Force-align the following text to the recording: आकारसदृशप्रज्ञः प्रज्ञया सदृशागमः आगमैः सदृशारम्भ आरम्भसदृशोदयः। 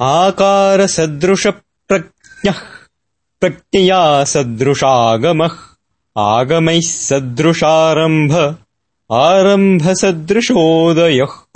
आकारसदृशप्रज्ञः 0.00 2.58
प्रज्ञया 3.40 4.24
सदृशागमः 4.24 5.50
आगमैः 6.18 6.80
सदृशारम्भ 6.80 8.56
आरम्भसदृशोदयः। 9.12 11.47